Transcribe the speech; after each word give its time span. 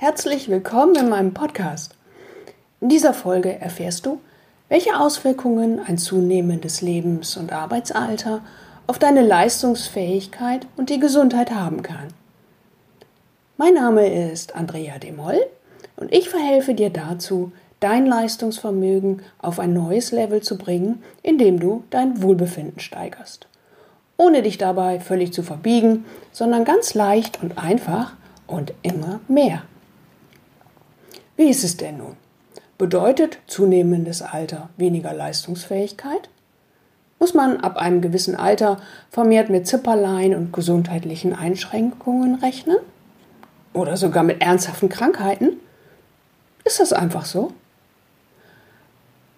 Herzlich 0.00 0.48
willkommen 0.48 0.94
in 0.94 1.08
meinem 1.08 1.34
Podcast. 1.34 1.96
In 2.80 2.88
dieser 2.88 3.12
Folge 3.12 3.60
erfährst 3.60 4.06
du, 4.06 4.20
welche 4.68 4.96
Auswirkungen 4.96 5.80
ein 5.84 5.98
zunehmendes 5.98 6.82
Lebens- 6.82 7.36
und 7.36 7.52
Arbeitsalter 7.52 8.42
auf 8.86 9.00
deine 9.00 9.22
Leistungsfähigkeit 9.22 10.68
und 10.76 10.90
die 10.90 11.00
Gesundheit 11.00 11.50
haben 11.50 11.82
kann. 11.82 12.06
Mein 13.56 13.74
Name 13.74 14.30
ist 14.30 14.54
Andrea 14.54 15.00
Demoll 15.00 15.44
und 15.96 16.12
ich 16.12 16.28
verhelfe 16.28 16.74
dir 16.74 16.90
dazu, 16.90 17.50
dein 17.80 18.06
Leistungsvermögen 18.06 19.22
auf 19.40 19.58
ein 19.58 19.72
neues 19.72 20.12
Level 20.12 20.42
zu 20.42 20.58
bringen, 20.58 21.02
indem 21.24 21.58
du 21.58 21.82
dein 21.90 22.22
Wohlbefinden 22.22 22.78
steigerst. 22.78 23.48
Ohne 24.16 24.42
dich 24.42 24.58
dabei 24.58 25.00
völlig 25.00 25.32
zu 25.32 25.42
verbiegen, 25.42 26.04
sondern 26.30 26.64
ganz 26.64 26.94
leicht 26.94 27.42
und 27.42 27.58
einfach 27.58 28.12
und 28.46 28.72
immer 28.82 29.18
mehr. 29.26 29.64
Wie 31.38 31.48
ist 31.50 31.62
es 31.62 31.76
denn 31.76 31.98
nun? 31.98 32.16
Bedeutet 32.78 33.38
zunehmendes 33.46 34.22
Alter 34.22 34.70
weniger 34.76 35.14
Leistungsfähigkeit? 35.14 36.28
Muss 37.20 37.32
man 37.32 37.58
ab 37.58 37.76
einem 37.76 38.00
gewissen 38.00 38.34
Alter 38.34 38.78
vermehrt 39.08 39.48
mit 39.48 39.68
Zipperlein 39.68 40.34
und 40.34 40.52
gesundheitlichen 40.52 41.32
Einschränkungen 41.36 42.34
rechnen? 42.34 42.78
Oder 43.72 43.96
sogar 43.96 44.24
mit 44.24 44.42
ernsthaften 44.42 44.88
Krankheiten? 44.88 45.60
Ist 46.64 46.80
das 46.80 46.92
einfach 46.92 47.24
so? 47.24 47.52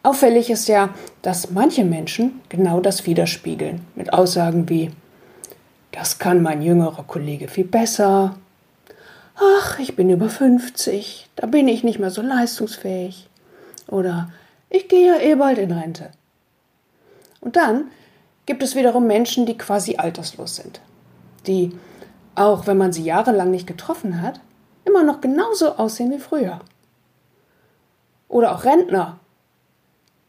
Auffällig 0.03 0.49
ist 0.49 0.69
ja, 0.69 0.95
dass 1.21 1.51
manche 1.51 1.85
Menschen 1.85 2.41
genau 2.49 2.81
das 2.81 3.05
widerspiegeln 3.05 3.83
mit 3.95 4.15
Aussagen 4.15 4.71
wie 4.71 4.91
das 5.93 6.19
kann 6.19 6.41
mein 6.41 6.63
jüngerer 6.63 7.03
Kollege 7.03 7.47
viel 7.49 7.67
besser. 7.67 8.37
Ach, 9.43 9.79
ich 9.79 9.97
bin 9.97 10.11
über 10.11 10.29
50, 10.29 11.31
da 11.35 11.47
bin 11.47 11.67
ich 11.67 11.83
nicht 11.83 11.99
mehr 11.99 12.11
so 12.11 12.21
leistungsfähig. 12.21 13.27
Oder 13.89 14.31
ich 14.69 14.87
gehe 14.89 15.15
ja 15.15 15.19
eh 15.19 15.35
bald 15.35 15.57
in 15.57 15.73
Rente. 15.73 16.11
Und 17.41 17.57
dann 17.57 17.91
gibt 18.45 18.63
es 18.63 18.75
wiederum 18.75 19.07
Menschen, 19.07 19.47
die 19.47 19.57
quasi 19.57 19.97
alterslos 19.97 20.57
sind. 20.57 20.83
Die, 21.47 21.73
auch 22.35 22.67
wenn 22.67 22.77
man 22.77 22.93
sie 22.93 23.03
jahrelang 23.03 23.51
nicht 23.51 23.67
getroffen 23.67 24.21
hat, 24.21 24.41
immer 24.85 25.05
noch 25.05 25.23
genauso 25.23 25.77
aussehen 25.77 26.11
wie 26.11 26.19
früher. 26.19 26.61
Oder 28.29 28.55
auch 28.55 28.65
Rentner, 28.65 29.21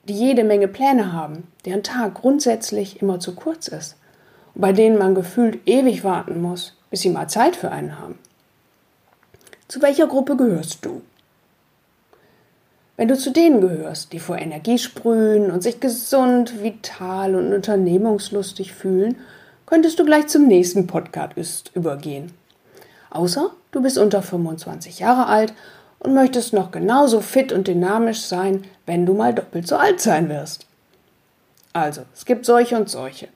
die 0.05 0.13
jede 0.13 0.45
Menge 0.45 0.69
Pläne 0.69 1.11
haben, 1.11 1.51
deren 1.65 1.83
Tag 1.83 2.13
grundsätzlich 2.13 3.01
immer 3.01 3.19
zu 3.19 3.35
kurz 3.35 3.67
ist 3.67 3.97
und 4.55 4.61
bei 4.61 4.71
denen 4.71 4.97
man 4.97 5.15
gefühlt 5.15 5.67
ewig 5.67 6.05
warten 6.05 6.41
muss, 6.41 6.77
bis 6.89 7.01
sie 7.01 7.09
mal 7.09 7.27
Zeit 7.27 7.57
für 7.57 7.71
einen 7.71 7.99
haben. 7.99 8.17
Zu 9.71 9.81
welcher 9.81 10.07
Gruppe 10.07 10.35
gehörst 10.35 10.83
du? 10.83 11.01
Wenn 12.97 13.07
du 13.07 13.17
zu 13.17 13.31
denen 13.31 13.61
gehörst, 13.61 14.11
die 14.11 14.19
vor 14.19 14.37
Energie 14.37 14.77
sprühen 14.77 15.49
und 15.49 15.63
sich 15.63 15.79
gesund, 15.79 16.61
vital 16.61 17.35
und 17.35 17.53
unternehmungslustig 17.53 18.73
fühlen, 18.73 19.15
könntest 19.65 19.97
du 19.97 20.03
gleich 20.03 20.27
zum 20.27 20.45
nächsten 20.45 20.87
Podcast 20.87 21.71
übergehen. 21.73 22.33
Außer 23.11 23.51
du 23.71 23.81
bist 23.81 23.97
unter 23.97 24.21
25 24.21 24.99
Jahre 24.99 25.27
alt 25.27 25.53
und 25.99 26.13
möchtest 26.13 26.51
noch 26.51 26.71
genauso 26.71 27.21
fit 27.21 27.53
und 27.53 27.69
dynamisch 27.69 28.23
sein, 28.23 28.65
wenn 28.85 29.05
du 29.05 29.13
mal 29.13 29.33
doppelt 29.33 29.69
so 29.69 29.77
alt 29.77 30.01
sein 30.01 30.27
wirst. 30.27 30.65
Also, 31.71 32.01
es 32.13 32.25
gibt 32.25 32.45
solche 32.45 32.75
und 32.75 32.89
solche. 32.89 33.29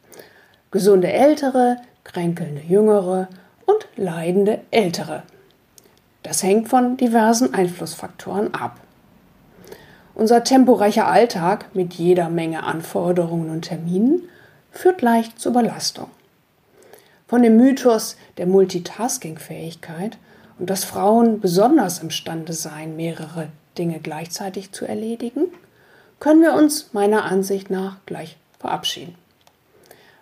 Gesunde 0.70 1.14
Ältere, 1.14 1.77
kränkelnde 2.03 2.64
Jüngere 2.67 3.30
und 3.66 3.88
leidende 3.95 4.59
Ältere. 4.70 5.23
Das 6.26 6.42
hängt 6.42 6.70
von 6.70 6.98
diversen 6.98 7.54
Einflussfaktoren 7.54 8.56
ab. 8.56 8.80
Unser 10.16 10.44
temporeicher 10.44 11.06
Alltag 11.06 11.67
mit 11.76 11.94
jeder 11.94 12.30
Menge 12.30 12.64
Anforderungen 12.64 13.52
und 13.52 13.61
Terminen 13.61 14.23
führt 14.72 15.04
leicht 15.04 15.39
zur 15.39 15.54
Belastung. 15.54 16.08
Von 17.27 17.44
dem 17.44 17.58
Mythos 17.58 18.17
der 18.39 18.48
Multitasking-Fähigkeit 18.48 20.17
und 20.58 20.72
dass 20.72 20.83
Frauen 20.83 21.42
besonders 21.42 21.99
imstande 21.99 22.54
seien, 22.54 22.95
mehrere 22.95 23.49
Dinge 23.78 23.99
gleichzeitig 23.99 24.72
zu 24.72 24.88
erledigen, 24.88 25.44
können 26.20 26.42
wir 26.42 26.55
uns 26.55 26.92
meiner 26.92 27.26
Ansicht 27.26 27.70
nach 27.70 27.98
gleich 28.08 28.38
verabschieden. 28.58 29.14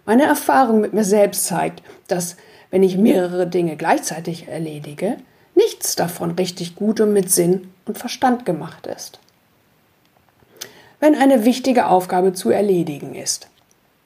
Meine 0.05 0.23
Erfahrung 0.23 0.81
mit 0.81 0.91
mir 0.91 1.05
selbst 1.05 1.45
zeigt, 1.45 1.81
dass 2.09 2.35
wenn 2.71 2.83
ich 2.83 2.97
mehrere 2.97 3.47
Dinge 3.47 3.77
gleichzeitig 3.77 4.49
erledige, 4.49 5.15
nichts 5.55 5.95
davon 5.95 6.31
richtig 6.31 6.75
gut 6.75 6.99
und 6.99 7.13
mit 7.13 7.31
Sinn 7.31 7.71
und 7.85 7.97
Verstand 7.97 8.45
gemacht 8.45 8.87
ist 8.87 9.19
wenn 11.03 11.15
eine 11.15 11.43
wichtige 11.43 11.87
Aufgabe 11.87 12.31
zu 12.31 12.49
erledigen 12.49 13.13
ist. 13.13 13.49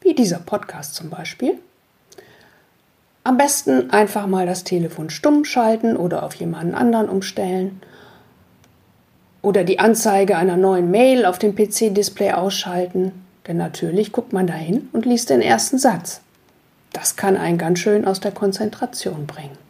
Wie 0.02 0.16
dieser 0.16 0.40
Podcast 0.40 0.96
zum 0.96 1.12
Beispiel. 1.12 1.60
Am 3.24 3.38
besten 3.38 3.92
einfach 3.92 4.26
mal 4.26 4.48
das 4.48 4.64
Telefon 4.64 5.12
stumm 5.12 5.46
schalten 5.46 5.96
oder 5.96 6.24
auf 6.24 6.34
jemanden 6.34 6.74
anderen 6.74 7.08
umstellen. 7.08 7.84
Oder 9.44 9.64
die 9.64 9.78
Anzeige 9.78 10.38
einer 10.38 10.58
neuen 10.58 10.90
Mail 10.90 11.28
auf 11.28 11.38
dem 11.38 11.56
PC-Display 11.56 12.32
ausschalten. 12.32 13.12
Denn 13.48 13.58
natürlich 13.58 14.12
guckt 14.12 14.34
man 14.34 14.48
dahin 14.48 14.90
und 14.92 15.06
liest 15.06 15.30
den 15.30 15.44
ersten 15.44 15.78
Satz. 15.78 16.22
Das 16.94 17.16
kann 17.16 17.38
einen 17.38 17.60
ganz 17.60 17.78
schön 17.78 18.06
aus 18.06 18.22
der 18.22 18.32
Konzentration 18.32 19.28
bringen. 19.28 19.67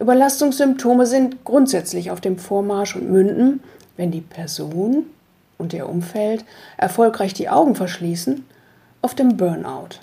Überlastungssymptome 0.00 1.06
sind 1.06 1.44
grundsätzlich 1.44 2.10
auf 2.10 2.20
dem 2.20 2.38
Vormarsch 2.38 2.94
und 2.94 3.10
münden, 3.10 3.60
wenn 3.96 4.10
die 4.10 4.20
Person 4.20 5.06
und 5.58 5.72
ihr 5.72 5.88
Umfeld 5.88 6.44
erfolgreich 6.76 7.34
die 7.34 7.48
Augen 7.48 7.74
verschließen, 7.74 8.46
auf 9.02 9.14
dem 9.14 9.36
Burnout. 9.36 10.00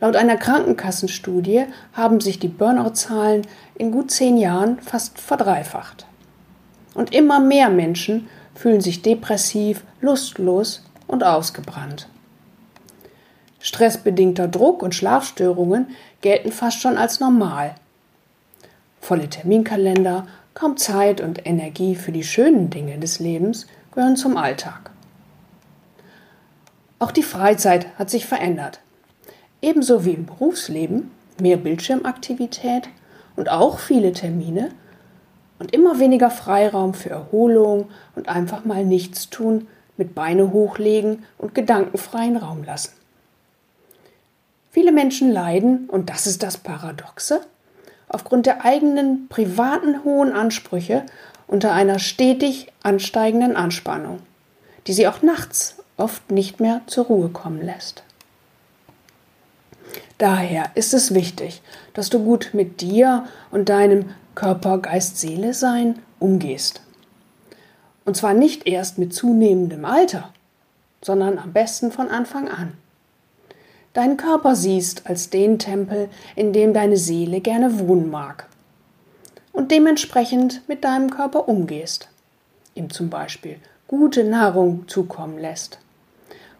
Laut 0.00 0.16
einer 0.16 0.36
Krankenkassenstudie 0.36 1.64
haben 1.94 2.20
sich 2.20 2.38
die 2.38 2.48
Burnout-Zahlen 2.48 3.46
in 3.74 3.90
gut 3.90 4.10
zehn 4.10 4.36
Jahren 4.36 4.78
fast 4.80 5.18
verdreifacht. 5.18 6.04
Und 6.94 7.14
immer 7.14 7.40
mehr 7.40 7.70
Menschen 7.70 8.28
fühlen 8.54 8.82
sich 8.82 9.00
depressiv, 9.00 9.82
lustlos 10.00 10.84
und 11.06 11.24
ausgebrannt. 11.24 12.08
Stressbedingter 13.60 14.46
Druck 14.46 14.82
und 14.82 14.94
Schlafstörungen 14.94 15.88
gelten 16.20 16.52
fast 16.52 16.82
schon 16.82 16.98
als 16.98 17.20
normal. 17.20 17.74
Volle 19.04 19.28
Terminkalender, 19.28 20.26
kaum 20.54 20.78
Zeit 20.78 21.20
und 21.20 21.46
Energie 21.46 21.94
für 21.94 22.10
die 22.10 22.24
schönen 22.24 22.70
Dinge 22.70 22.98
des 22.98 23.18
Lebens 23.18 23.66
gehören 23.94 24.16
zum 24.16 24.38
Alltag. 24.38 24.92
Auch 26.98 27.10
die 27.10 27.22
Freizeit 27.22 27.86
hat 27.98 28.08
sich 28.08 28.24
verändert. 28.24 28.80
Ebenso 29.60 30.06
wie 30.06 30.12
im 30.12 30.24
Berufsleben 30.24 31.10
mehr 31.38 31.58
Bildschirmaktivität 31.58 32.88
und 33.36 33.50
auch 33.50 33.78
viele 33.78 34.14
Termine 34.14 34.70
und 35.58 35.74
immer 35.74 35.98
weniger 35.98 36.30
Freiraum 36.30 36.94
für 36.94 37.10
Erholung 37.10 37.90
und 38.16 38.30
einfach 38.30 38.64
mal 38.64 38.86
nichts 38.86 39.28
tun, 39.28 39.68
mit 39.98 40.14
Beine 40.14 40.50
hochlegen 40.50 41.24
und 41.36 41.54
gedankenfreien 41.54 42.38
Raum 42.38 42.64
lassen. 42.64 42.94
Viele 44.70 44.92
Menschen 44.92 45.30
leiden, 45.30 45.90
und 45.90 46.08
das 46.08 46.26
ist 46.26 46.42
das 46.42 46.56
Paradoxe, 46.56 47.42
aufgrund 48.14 48.46
der 48.46 48.64
eigenen 48.64 49.28
privaten 49.28 50.04
hohen 50.04 50.32
Ansprüche 50.32 51.04
unter 51.46 51.72
einer 51.72 51.98
stetig 51.98 52.72
ansteigenden 52.82 53.56
Anspannung, 53.56 54.20
die 54.86 54.92
sie 54.92 55.08
auch 55.08 55.20
nachts 55.22 55.76
oft 55.96 56.30
nicht 56.30 56.60
mehr 56.60 56.80
zur 56.86 57.06
Ruhe 57.06 57.28
kommen 57.28 57.60
lässt. 57.60 58.02
Daher 60.18 60.70
ist 60.74 60.94
es 60.94 61.12
wichtig, 61.12 61.60
dass 61.92 62.08
du 62.08 62.22
gut 62.22 62.50
mit 62.52 62.80
dir 62.80 63.26
und 63.50 63.68
deinem 63.68 64.10
Körper, 64.34 64.78
Geist, 64.78 65.18
Seele 65.18 65.52
sein 65.52 65.98
umgehst. 66.20 66.82
Und 68.04 68.16
zwar 68.16 68.34
nicht 68.34 68.66
erst 68.66 68.98
mit 68.98 69.12
zunehmendem 69.12 69.84
Alter, 69.84 70.32
sondern 71.02 71.38
am 71.38 71.52
besten 71.52 71.90
von 71.90 72.08
Anfang 72.08 72.48
an. 72.48 72.74
Deinen 73.94 74.16
Körper 74.16 74.56
siehst 74.56 75.06
als 75.06 75.30
den 75.30 75.58
Tempel, 75.58 76.08
in 76.34 76.52
dem 76.52 76.74
deine 76.74 76.96
Seele 76.96 77.40
gerne 77.40 77.78
wohnen 77.78 78.10
mag 78.10 78.48
und 79.52 79.70
dementsprechend 79.70 80.68
mit 80.68 80.84
deinem 80.84 81.10
Körper 81.10 81.48
umgehst. 81.48 82.08
Ihm 82.74 82.90
zum 82.90 83.08
Beispiel 83.08 83.56
gute 83.86 84.24
Nahrung 84.24 84.88
zukommen 84.88 85.38
lässt. 85.38 85.78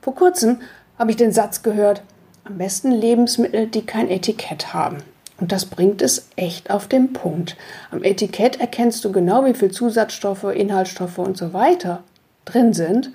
Vor 0.01 0.15
kurzem 0.15 0.61
habe 0.97 1.11
ich 1.11 1.17
den 1.17 1.33
Satz 1.33 1.63
gehört, 1.63 2.03
am 2.45 2.57
besten 2.57 2.93
Lebensmittel, 2.93 3.67
die 3.67 3.85
kein 3.85 4.09
Etikett 4.09 4.73
haben. 4.73 4.99
Und 5.41 5.51
das 5.51 5.65
bringt 5.65 6.03
es 6.03 6.29
echt 6.37 6.71
auf 6.71 6.87
den 6.87 7.13
Punkt. 7.13 7.57
Am 7.91 8.05
Etikett 8.05 8.61
erkennst 8.61 9.05
du 9.05 9.11
genau, 9.11 9.45
wie 9.45 9.55
viel 9.55 9.73
Zusatzstoffe, 9.73 10.45
Inhaltsstoffe 10.45 11.19
und 11.19 11.37
so 11.37 11.53
weiter 11.53 12.05
drin 12.45 12.73
sind. 12.73 13.11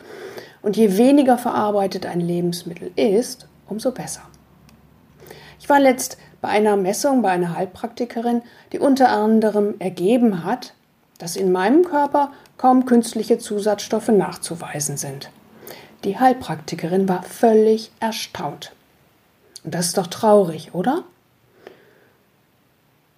Und 0.62 0.76
je 0.76 0.98
weniger 0.98 1.38
verarbeitet 1.38 2.06
ein 2.06 2.20
Lebensmittel 2.20 2.92
ist, 2.98 3.48
umso 3.70 3.92
besser. 3.92 4.22
Ich 5.60 5.70
war 5.70 5.80
letzt 5.80 6.18
bei 6.42 6.50
einer 6.50 6.78
Messung 6.78 7.22
bei 7.22 7.30
einer 7.30 7.56
Heilpraktikerin, 7.56 8.42
die 8.72 8.80
unter 8.80 9.10
anderem 9.10 9.76
ergeben 9.80 10.44
hat, 10.44 10.74
dass 11.18 11.36
in 11.36 11.52
meinem 11.52 11.84
Körper 11.84 12.32
kaum 12.58 12.86
künstliche 12.86 13.38
Zusatzstoffe 13.38 14.08
nachzuweisen 14.08 14.98
sind. 14.98 15.30
Die 16.06 16.18
Heilpraktikerin 16.18 17.10
war 17.10 17.24
völlig 17.24 17.92
erstaunt. 18.00 18.72
Und 19.64 19.76
das 19.76 19.88
ist 19.88 19.98
doch 19.98 20.08
traurig, 20.08 20.74
oder? 20.74 21.04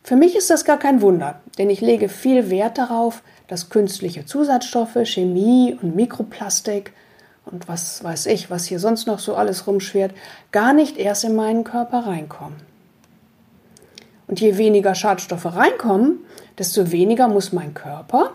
Für 0.04 0.16
mich 0.16 0.36
ist 0.36 0.50
das 0.50 0.66
gar 0.66 0.80
kein 0.80 1.02
Wunder, 1.02 1.42
denn 1.60 1.70
ich 1.70 1.80
lege 1.80 2.10
viel 2.10 2.50
Wert 2.50 2.80
darauf, 2.80 3.22
dass 3.48 3.70
künstliche 3.70 4.26
Zusatzstoffe, 4.26 4.98
Chemie 5.04 5.78
und 5.80 5.96
Mikroplastik 5.96 6.92
und 7.46 7.68
was 7.68 8.04
weiß 8.04 8.28
ich, 8.28 8.50
was 8.50 8.66
hier 8.66 8.80
sonst 8.80 9.08
noch 9.08 9.20
so 9.20 9.36
alles 9.36 9.68
rumschwirrt, 9.68 10.14
gar 10.52 10.74
nicht 10.74 10.98
erst 10.98 11.24
in 11.24 11.36
meinen 11.36 11.64
Körper 11.64 12.06
reinkommen. 12.06 12.58
Und 14.28 14.40
je 14.40 14.58
weniger 14.58 14.96
Schadstoffe 14.96 15.46
reinkommen, 15.46 16.20
desto 16.58 16.92
weniger 16.92 17.28
muss 17.28 17.52
mein 17.52 17.74
Körper, 17.74 18.32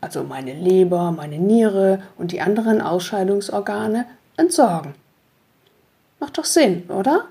also 0.00 0.22
meine 0.22 0.54
Leber, 0.54 1.10
meine 1.10 1.38
Niere 1.38 2.02
und 2.16 2.32
die 2.32 2.40
anderen 2.40 2.80
Ausscheidungsorgane, 2.80 4.06
entsorgen. 4.36 4.94
Macht 6.20 6.38
doch 6.38 6.44
Sinn, 6.44 6.84
oder? 6.88 7.24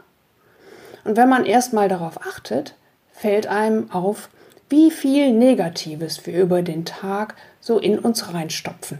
Und 1.03 1.17
wenn 1.17 1.29
man 1.29 1.45
erstmal 1.45 1.87
darauf 1.87 2.19
achtet, 2.25 2.75
fällt 3.11 3.47
einem 3.47 3.91
auf, 3.91 4.29
wie 4.69 4.91
viel 4.91 5.33
Negatives 5.33 6.25
wir 6.25 6.41
über 6.41 6.61
den 6.61 6.85
Tag 6.85 7.35
so 7.59 7.77
in 7.79 7.99
uns 7.99 8.33
reinstopfen. 8.33 8.99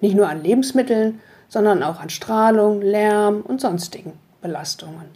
Nicht 0.00 0.14
nur 0.14 0.28
an 0.28 0.42
Lebensmitteln, 0.42 1.20
sondern 1.48 1.82
auch 1.82 2.00
an 2.00 2.10
Strahlung, 2.10 2.82
Lärm 2.82 3.40
und 3.42 3.60
sonstigen 3.60 4.12
Belastungen. 4.42 5.06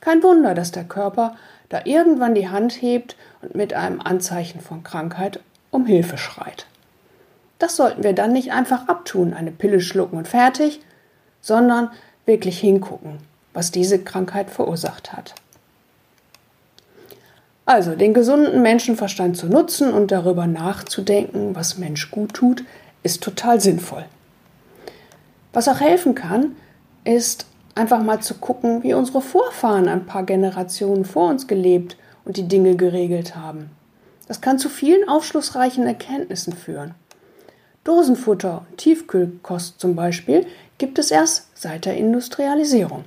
Kein 0.00 0.22
Wunder, 0.22 0.54
dass 0.54 0.72
der 0.72 0.84
Körper 0.84 1.36
da 1.68 1.80
irgendwann 1.84 2.34
die 2.34 2.48
Hand 2.48 2.80
hebt 2.80 3.16
und 3.42 3.54
mit 3.54 3.74
einem 3.74 4.00
Anzeichen 4.00 4.60
von 4.60 4.82
Krankheit 4.82 5.40
um 5.70 5.86
Hilfe 5.86 6.18
schreit. 6.18 6.66
Das 7.58 7.76
sollten 7.76 8.04
wir 8.04 8.12
dann 8.12 8.32
nicht 8.32 8.52
einfach 8.52 8.88
abtun, 8.88 9.34
eine 9.34 9.50
Pille 9.50 9.80
schlucken 9.80 10.18
und 10.18 10.28
fertig, 10.28 10.80
sondern 11.40 11.90
wirklich 12.24 12.58
hingucken, 12.60 13.18
was 13.52 13.70
diese 13.70 13.98
Krankheit 13.98 14.50
verursacht 14.50 15.12
hat. 15.12 15.34
Also 17.64 17.96
den 17.96 18.14
gesunden 18.14 18.62
Menschenverstand 18.62 19.36
zu 19.36 19.46
nutzen 19.46 19.92
und 19.92 20.12
darüber 20.12 20.46
nachzudenken, 20.46 21.56
was 21.56 21.78
Mensch 21.78 22.10
gut 22.12 22.34
tut, 22.34 22.64
ist 23.02 23.22
total 23.24 23.60
sinnvoll. 23.60 24.04
Was 25.56 25.68
auch 25.68 25.80
helfen 25.80 26.14
kann, 26.14 26.54
ist 27.04 27.46
einfach 27.74 28.02
mal 28.02 28.20
zu 28.20 28.34
gucken, 28.34 28.82
wie 28.82 28.92
unsere 28.92 29.22
Vorfahren 29.22 29.88
ein 29.88 30.04
paar 30.04 30.22
Generationen 30.22 31.06
vor 31.06 31.30
uns 31.30 31.46
gelebt 31.46 31.96
und 32.26 32.36
die 32.36 32.46
Dinge 32.46 32.76
geregelt 32.76 33.36
haben. 33.36 33.70
Das 34.28 34.42
kann 34.42 34.58
zu 34.58 34.68
vielen 34.68 35.08
aufschlussreichen 35.08 35.86
Erkenntnissen 35.86 36.52
führen. 36.52 36.94
Dosenfutter 37.84 38.66
und 38.68 38.76
Tiefkühlkost 38.76 39.80
zum 39.80 39.96
Beispiel 39.96 40.46
gibt 40.76 40.98
es 40.98 41.10
erst 41.10 41.48
seit 41.54 41.86
der 41.86 41.96
Industrialisierung. 41.96 43.04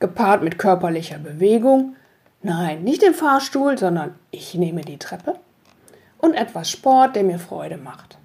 Gepaart 0.00 0.42
mit 0.42 0.58
körperlicher 0.58 1.18
Bewegung, 1.18 1.94
nein, 2.40 2.84
nicht 2.84 3.02
im 3.02 3.12
Fahrstuhl, 3.12 3.76
sondern 3.76 4.14
ich 4.30 4.54
nehme 4.54 4.80
die 4.80 4.96
Treppe 4.96 5.34
und 6.16 6.32
etwas 6.32 6.70
Sport, 6.70 7.16
der 7.16 7.24
mir 7.24 7.38
Freude 7.38 7.76
macht. 7.76 8.16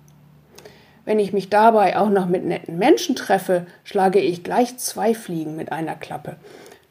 Wenn 1.11 1.19
ich 1.19 1.33
mich 1.33 1.49
dabei 1.49 1.97
auch 1.97 2.09
noch 2.09 2.27
mit 2.27 2.45
netten 2.45 2.77
Menschen 2.77 3.17
treffe, 3.17 3.65
schlage 3.83 4.21
ich 4.21 4.45
gleich 4.45 4.77
zwei 4.77 5.13
Fliegen 5.13 5.57
mit 5.57 5.69
einer 5.73 5.95
Klappe. 5.95 6.37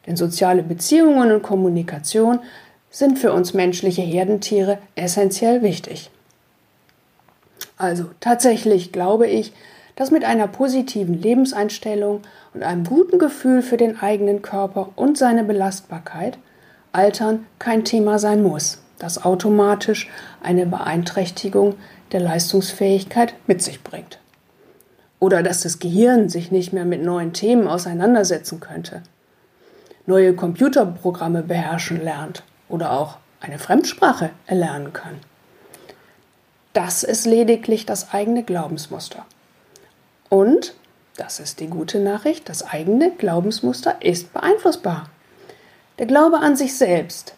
Denn 0.05 0.15
soziale 0.15 0.61
Beziehungen 0.61 1.31
und 1.31 1.41
Kommunikation 1.41 2.37
sind 2.91 3.17
für 3.17 3.33
uns 3.33 3.55
menschliche 3.55 4.03
Herdentiere 4.03 4.77
essentiell 4.93 5.63
wichtig. 5.63 6.11
Also 7.77 8.11
tatsächlich 8.19 8.91
glaube 8.91 9.25
ich, 9.25 9.53
dass 9.95 10.11
mit 10.11 10.23
einer 10.23 10.47
positiven 10.47 11.19
Lebenseinstellung 11.19 12.21
und 12.53 12.61
einem 12.61 12.83
guten 12.83 13.17
Gefühl 13.17 13.63
für 13.63 13.77
den 13.77 13.99
eigenen 13.99 14.43
Körper 14.43 14.89
und 14.97 15.17
seine 15.17 15.43
Belastbarkeit 15.43 16.37
Altern 16.91 17.47
kein 17.57 17.85
Thema 17.85 18.19
sein 18.19 18.43
muss, 18.43 18.83
das 18.99 19.25
automatisch 19.25 20.11
eine 20.43 20.67
Beeinträchtigung 20.67 21.73
der 22.11 22.19
Leistungsfähigkeit 22.19 23.33
mit 23.47 23.61
sich 23.61 23.83
bringt. 23.83 24.19
Oder 25.19 25.43
dass 25.43 25.61
das 25.61 25.79
Gehirn 25.79 26.29
sich 26.29 26.51
nicht 26.51 26.73
mehr 26.73 26.85
mit 26.85 27.03
neuen 27.03 27.33
Themen 27.33 27.67
auseinandersetzen 27.67 28.59
könnte, 28.59 29.03
neue 30.05 30.33
Computerprogramme 30.33 31.43
beherrschen 31.43 32.03
lernt 32.03 32.43
oder 32.69 32.91
auch 32.91 33.17
eine 33.39 33.59
Fremdsprache 33.59 34.31
erlernen 34.47 34.93
kann. 34.93 35.19
Das 36.73 37.03
ist 37.03 37.25
lediglich 37.25 37.85
das 37.85 38.13
eigene 38.13 38.43
Glaubensmuster. 38.43 39.25
Und, 40.29 40.73
das 41.17 41.39
ist 41.39 41.59
die 41.59 41.67
gute 41.67 41.99
Nachricht, 41.99 42.47
das 42.47 42.63
eigene 42.63 43.11
Glaubensmuster 43.11 44.01
ist 44.01 44.33
beeinflussbar. 44.33 45.09
Der 45.99 46.05
Glaube 46.05 46.37
an 46.39 46.55
sich 46.55 46.77
selbst 46.77 47.35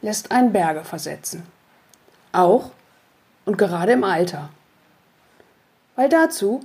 lässt 0.00 0.32
einen 0.32 0.52
Berge 0.52 0.84
versetzen. 0.84 1.44
Auch 2.32 2.70
und 3.44 3.58
gerade 3.58 3.92
im 3.92 4.04
Alter. 4.04 4.50
Weil 5.96 6.08
dazu 6.08 6.60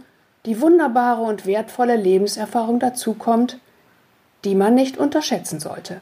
die 0.46 0.62
wunderbare 0.62 1.22
und 1.22 1.46
wertvolle 1.46 1.96
Lebenserfahrung 1.96 2.80
dazukommt, 2.80 3.60
die 4.46 4.56
man 4.56 4.76
nicht 4.76 4.98
unterschätzen 4.98 5.60
sollte. 5.60 6.00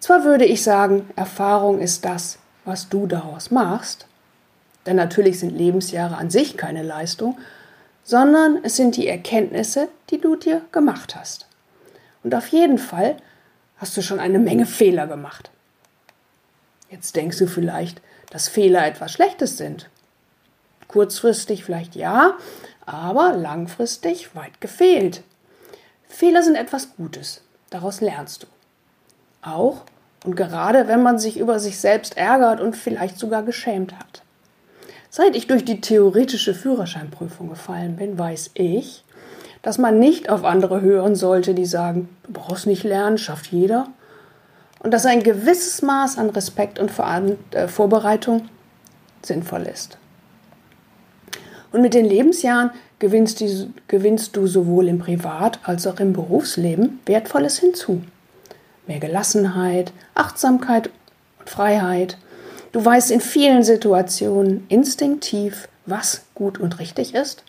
Zwar 0.00 0.24
würde 0.24 0.44
ich 0.44 0.62
sagen, 0.62 1.08
Erfahrung 1.16 1.78
ist 1.78 2.04
das, 2.04 2.38
was 2.66 2.90
du 2.90 3.06
daraus 3.06 3.50
machst, 3.50 4.06
denn 4.84 4.96
natürlich 4.96 5.38
sind 5.38 5.56
Lebensjahre 5.56 6.16
an 6.16 6.28
sich 6.28 6.58
keine 6.58 6.82
Leistung, 6.82 7.38
sondern 8.02 8.58
es 8.62 8.76
sind 8.76 8.96
die 8.96 9.08
Erkenntnisse, 9.08 9.88
die 10.10 10.20
du 10.20 10.36
dir 10.36 10.60
gemacht 10.72 11.16
hast. 11.16 11.46
Und 12.22 12.34
auf 12.34 12.48
jeden 12.48 12.76
Fall 12.76 13.16
hast 13.78 13.96
du 13.96 14.02
schon 14.02 14.20
eine 14.20 14.38
Menge 14.38 14.66
Fehler 14.66 15.06
gemacht. 15.06 15.50
Jetzt 16.94 17.16
denkst 17.16 17.38
du 17.38 17.48
vielleicht, 17.48 18.00
dass 18.30 18.46
Fehler 18.46 18.86
etwas 18.86 19.10
Schlechtes 19.12 19.56
sind. 19.56 19.90
Kurzfristig 20.86 21.64
vielleicht 21.64 21.96
ja, 21.96 22.34
aber 22.86 23.32
langfristig 23.32 24.36
weit 24.36 24.60
gefehlt. 24.60 25.24
Fehler 26.06 26.44
sind 26.44 26.54
etwas 26.54 26.94
Gutes, 26.96 27.42
daraus 27.70 28.00
lernst 28.00 28.44
du. 28.44 28.46
Auch 29.42 29.82
und 30.24 30.36
gerade 30.36 30.86
wenn 30.86 31.02
man 31.02 31.18
sich 31.18 31.36
über 31.36 31.58
sich 31.58 31.80
selbst 31.80 32.16
ärgert 32.16 32.60
und 32.60 32.76
vielleicht 32.76 33.18
sogar 33.18 33.42
geschämt 33.42 33.98
hat. 33.98 34.22
Seit 35.10 35.34
ich 35.34 35.48
durch 35.48 35.64
die 35.64 35.80
theoretische 35.80 36.54
Führerscheinprüfung 36.54 37.48
gefallen 37.48 37.96
bin, 37.96 38.16
weiß 38.16 38.52
ich, 38.54 39.04
dass 39.62 39.78
man 39.78 39.98
nicht 39.98 40.28
auf 40.30 40.44
andere 40.44 40.80
hören 40.80 41.16
sollte, 41.16 41.54
die 41.54 41.66
sagen, 41.66 42.08
du 42.22 42.34
brauchst 42.34 42.68
nicht 42.68 42.84
lernen, 42.84 43.18
schafft 43.18 43.46
jeder, 43.46 43.88
und 44.84 44.90
dass 44.90 45.06
ein 45.06 45.22
gewisses 45.22 45.80
Maß 45.80 46.18
an 46.18 46.30
Respekt 46.30 46.78
und 46.78 46.92
äh, 47.52 47.68
Vorbereitung 47.68 48.48
sinnvoll 49.22 49.62
ist. 49.62 49.96
Und 51.72 51.80
mit 51.80 51.94
den 51.94 52.04
Lebensjahren 52.04 52.70
gewinnst, 52.98 53.40
die, 53.40 53.72
gewinnst 53.88 54.36
du 54.36 54.46
sowohl 54.46 54.88
im 54.88 54.98
Privat- 54.98 55.58
als 55.64 55.86
auch 55.86 55.98
im 56.00 56.12
Berufsleben 56.12 57.00
Wertvolles 57.06 57.58
hinzu. 57.58 58.02
Mehr 58.86 59.00
Gelassenheit, 59.00 59.92
Achtsamkeit 60.14 60.90
und 61.40 61.48
Freiheit. 61.48 62.18
Du 62.72 62.84
weißt 62.84 63.10
in 63.10 63.22
vielen 63.22 63.64
Situationen 63.64 64.66
instinktiv, 64.68 65.66
was 65.86 66.26
gut 66.34 66.60
und 66.60 66.78
richtig 66.78 67.14
ist. 67.14 67.42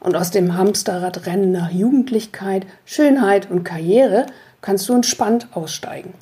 Und 0.00 0.16
aus 0.16 0.30
dem 0.30 0.56
Hamsterradrennen 0.56 1.52
nach 1.52 1.70
Jugendlichkeit, 1.70 2.64
Schönheit 2.86 3.50
und 3.50 3.64
Karriere 3.64 4.24
kannst 4.62 4.88
du 4.88 4.94
entspannt 4.94 5.48
aussteigen. 5.52 6.14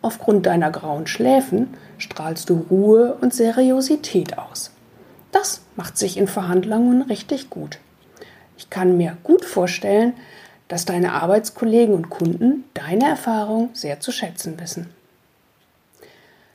Aufgrund 0.00 0.46
deiner 0.46 0.70
grauen 0.70 1.06
Schläfen 1.06 1.74
strahlst 1.98 2.50
du 2.50 2.66
Ruhe 2.70 3.16
und 3.20 3.34
Seriosität 3.34 4.38
aus. 4.38 4.70
Das 5.32 5.60
macht 5.76 5.98
sich 5.98 6.16
in 6.16 6.28
Verhandlungen 6.28 7.02
richtig 7.02 7.50
gut. 7.50 7.78
Ich 8.56 8.70
kann 8.70 8.96
mir 8.96 9.16
gut 9.24 9.44
vorstellen, 9.44 10.14
dass 10.68 10.84
deine 10.84 11.12
Arbeitskollegen 11.12 11.94
und 11.94 12.10
Kunden 12.10 12.64
deine 12.74 13.08
Erfahrung 13.08 13.70
sehr 13.72 14.00
zu 14.00 14.12
schätzen 14.12 14.60
wissen. 14.60 14.90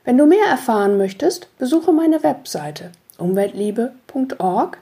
Wenn 0.04 0.18
du 0.18 0.26
mehr 0.26 0.46
erfahren 0.48 0.98
möchtest, 0.98 1.48
besuche 1.58 1.92
meine 1.92 2.22
Webseite 2.22 2.92
umweltliebe.org, 3.18 4.78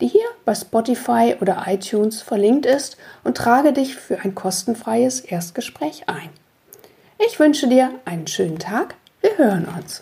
die 0.00 0.06
hier 0.06 0.26
bei 0.44 0.54
Spotify 0.54 1.36
oder 1.40 1.64
iTunes 1.66 2.22
verlinkt 2.22 2.66
ist 2.66 2.96
und 3.24 3.36
trage 3.36 3.72
dich 3.72 3.96
für 3.96 4.20
ein 4.20 4.34
kostenfreies 4.34 5.20
Erstgespräch 5.20 6.08
ein. 6.08 6.30
Ich 7.26 7.40
wünsche 7.40 7.66
dir 7.66 7.90
einen 8.04 8.28
schönen 8.28 8.60
Tag. 8.60 8.94
Wir 9.20 9.36
hören 9.36 9.66
uns. 9.76 10.00